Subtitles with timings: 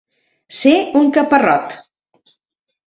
[0.59, 0.73] Ser
[1.03, 1.79] un caparrot.